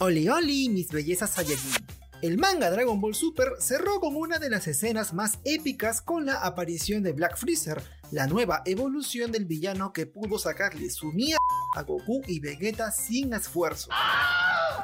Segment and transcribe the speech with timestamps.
[0.00, 1.84] Oli Oli, mis bellezas Saiyajin.
[2.22, 6.34] El manga Dragon Ball Super cerró con una de las escenas más épicas con la
[6.34, 7.82] aparición de Black Freezer,
[8.12, 11.38] la nueva evolución del villano que pudo sacarle su mierda
[11.74, 13.90] a Goku y Vegeta sin esfuerzo.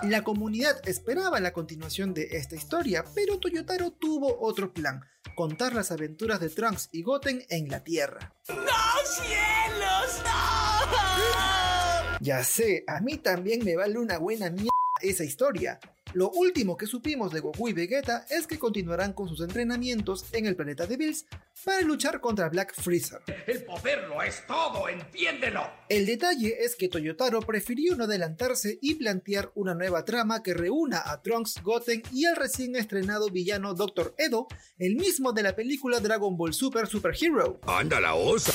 [0.02, 5.00] La comunidad esperaba la continuación de esta historia, pero Toyotaro tuvo otro plan,
[5.36, 8.34] contar las aventuras de Trunks y Goten en la Tierra.
[8.48, 8.56] ¡No,
[9.04, 10.22] cielos!
[10.24, 11.04] ¡No!
[12.20, 15.78] Ya sé, a mí también me vale una buena mierda esa historia.
[16.14, 20.46] Lo último que supimos de Goku y Vegeta es que continuarán con sus entrenamientos en
[20.46, 21.26] el planeta de Bills
[21.64, 23.20] para luchar contra Black Freezer.
[23.48, 25.68] El poder lo es todo, entiéndelo.
[25.88, 31.02] El detalle es que Toyotaro prefirió no adelantarse y plantear una nueva trama que reúna
[31.04, 34.14] a Trunks, Goten y al recién estrenado villano Dr.
[34.16, 34.46] Edo,
[34.78, 37.58] el mismo de la película Dragon Ball Super Super Hero.
[37.66, 38.52] Anda la osa.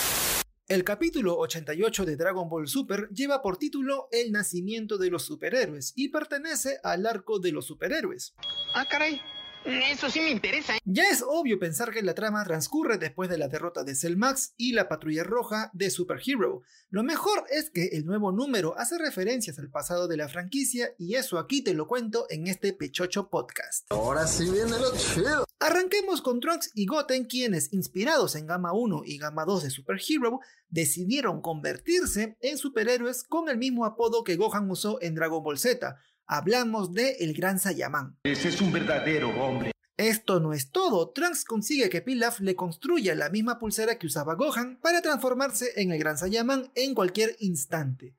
[0.69, 5.93] El capítulo 88 de Dragon Ball Super lleva por título El nacimiento de los superhéroes
[5.95, 8.35] y pertenece al arco de los superhéroes.
[8.75, 9.19] Ah, caray.
[9.65, 10.75] Eso sí me interesa.
[10.75, 10.79] ¿eh?
[10.85, 14.53] Ya es obvio pensar que la trama transcurre después de la derrota de Cell Max
[14.57, 16.61] y la patrulla roja de Super Hero.
[16.89, 21.15] Lo mejor es que el nuevo número hace referencias al pasado de la franquicia y
[21.15, 23.91] eso aquí te lo cuento en este Pechocho Podcast.
[23.91, 25.45] Ahora sí viene lo chido.
[25.59, 29.99] Arranquemos con Trunks y Goten, quienes, inspirados en Gamma 1 y Gamma 2 de Super
[30.07, 35.59] Hero, decidieron convertirse en superhéroes con el mismo apodo que Gohan usó en Dragon Ball
[35.59, 35.99] Z.
[36.31, 38.19] Hablamos de El Gran Saiyaman.
[38.23, 39.71] Ese es un verdadero hombre.
[39.97, 44.35] Esto no es todo, Trunks consigue que Pilaf le construya la misma pulsera que usaba
[44.35, 48.13] Gohan para transformarse en el Gran Saiyaman en cualquier instante.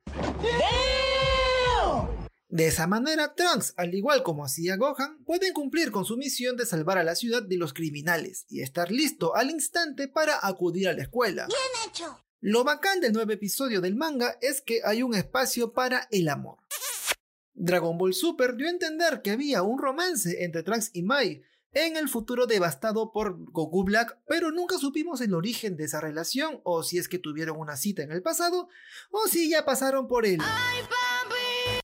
[2.49, 6.65] De esa manera, Trunks, al igual como hacía Gohan, pueden cumplir con su misión de
[6.65, 10.93] salvar a la ciudad de los criminales y estar listo al instante para acudir a
[10.93, 11.47] la escuela.
[11.47, 12.19] ¡Bien hecho!
[12.41, 16.57] Lo bacán del nuevo episodio del manga es que hay un espacio para el amor.
[17.63, 21.95] Dragon Ball Super dio a entender que había un romance entre Trunks y Mai en
[21.95, 26.81] el futuro devastado por Goku Black, pero nunca supimos el origen de esa relación o
[26.81, 28.67] si es que tuvieron una cita en el pasado
[29.11, 30.39] o si ya pasaron por él.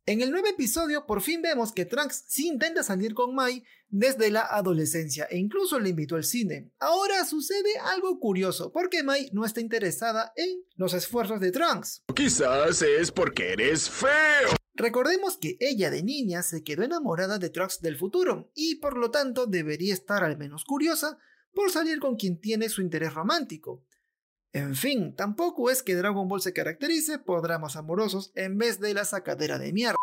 [0.07, 4.31] En el nuevo episodio por fin vemos que Trunks sí intenta salir con Mai desde
[4.31, 6.71] la adolescencia e incluso le invitó al cine.
[6.79, 12.03] Ahora sucede algo curioso porque Mai no está interesada en los esfuerzos de Trunks.
[12.15, 14.56] Quizás es porque eres feo.
[14.77, 19.09] Recordemos que ella de niña se quedó enamorada de Trunks del futuro y por lo
[19.09, 21.17] tanto debería estar al menos curiosa
[21.51, 23.83] por salir con quien tiene su interés romántico.
[24.53, 28.93] En fin, tampoco es que Dragon Ball se caracterice por dramas amorosos en vez de
[28.93, 29.97] la sacadera de mierda.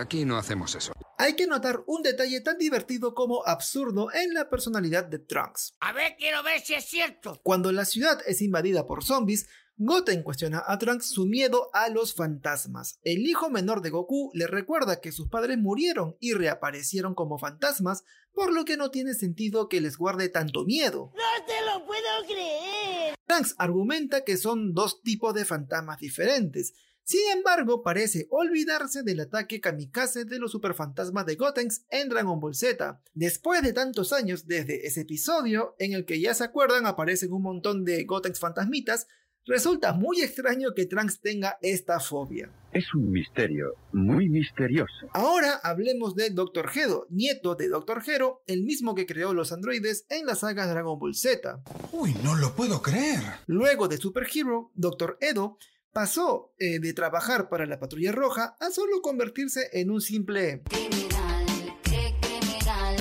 [0.00, 0.92] Aquí no hacemos eso.
[1.16, 5.74] Hay que notar un detalle tan divertido como absurdo en la personalidad de Trunks.
[5.78, 7.40] A ver, quiero ver si es cierto.
[7.44, 9.46] Cuando la ciudad es invadida por zombies,
[9.80, 12.98] Goten cuestiona a Trunks su miedo a los fantasmas.
[13.04, 18.02] El hijo menor de Goku le recuerda que sus padres murieron y reaparecieron como fantasmas,
[18.32, 21.12] por lo que no tiene sentido que les guarde tanto miedo.
[21.14, 23.14] ¡No te lo puedo creer!
[23.24, 26.74] Trunks argumenta que son dos tipos de fantasmas diferentes.
[27.04, 32.54] Sin embargo, parece olvidarse del ataque kamikaze de los superfantasmas de Gotenks en Dragon Ball
[32.54, 33.00] Z.
[33.14, 37.42] Después de tantos años desde ese episodio, en el que ya se acuerdan aparecen un
[37.42, 39.06] montón de Gotenks fantasmitas,
[39.48, 42.50] Resulta muy extraño que Trunks tenga esta fobia.
[42.70, 45.08] Es un misterio muy misterioso.
[45.14, 46.68] Ahora hablemos de Dr.
[46.68, 48.02] Gedo, nieto de Dr.
[48.06, 51.62] Hero, el mismo que creó los androides en la saga Dragon Ball Z.
[51.92, 53.20] Uy, no lo puedo creer.
[53.46, 55.16] Luego de Super Hero, Dr.
[55.22, 55.56] Edo
[55.94, 60.62] pasó eh, de trabajar para la Patrulla Roja a solo convertirse en un simple...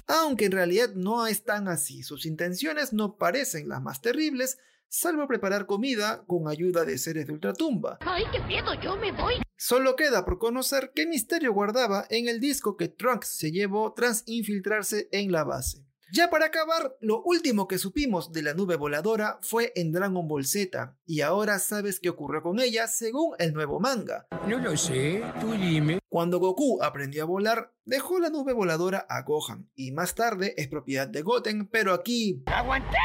[0.09, 4.57] Aunque en realidad no es tan así, sus intenciones no parecen las más terribles,
[4.89, 7.97] salvo preparar comida con ayuda de seres de ultratumba.
[8.01, 8.73] ¡Ay, qué miedo!
[8.81, 9.35] ¡Yo me voy!
[9.57, 14.23] Solo queda por conocer qué misterio guardaba en el disco que Trunks se llevó tras
[14.27, 15.87] infiltrarse en la base.
[16.09, 20.45] Ya para acabar, lo último que supimos de la nube voladora fue en Dragon Ball
[20.45, 24.25] Z, y ahora sabes qué ocurrió con ella según el nuevo manga.
[24.47, 25.99] No lo sé, tú dime.
[26.07, 30.69] Cuando Goku aprendió a volar, dejó la nube voladora a Gohan, y más tarde es
[30.69, 32.41] propiedad de Goten, pero aquí...
[32.45, 32.95] ¡Aguanté!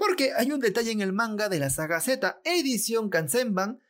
[0.00, 3.80] Porque hay un detalle en el manga de la saga Z, edición Kansenban,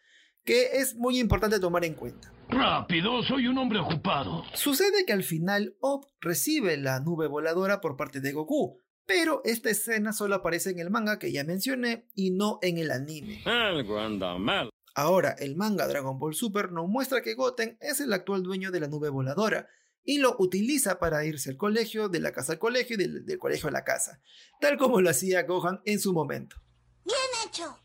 [0.45, 2.33] que es muy importante tomar en cuenta.
[2.49, 4.43] Rápido, soy un hombre ocupado.
[4.55, 9.71] Sucede que al final Op recibe la nube voladora por parte de Goku, pero esta
[9.71, 13.45] escena solo aparece en el manga que ya mencioné y no en el anime.
[13.45, 14.69] Algo anda mal.
[14.97, 18.81] Ahora, el manga Dragon Ball Super nos muestra que Goten es el actual dueño de
[18.81, 19.69] la nube voladora
[20.05, 23.39] y lo utiliza para irse al colegio, de la casa al colegio y del, del
[23.39, 24.21] colegio a la casa,
[24.61, 26.57] tal como lo hacía Gohan en su momento.
[27.05, 27.79] ¡Bien hecho!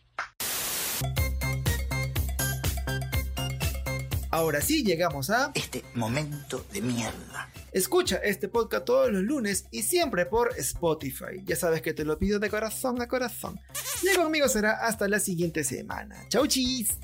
[4.36, 7.50] Ahora sí llegamos a este momento de mierda.
[7.72, 11.42] Escucha este podcast todos los lunes y siempre por Spotify.
[11.46, 13.58] Ya sabes que te lo pido de corazón a corazón.
[14.04, 16.18] Y conmigo será hasta la siguiente semana.
[16.28, 17.00] Chau chis.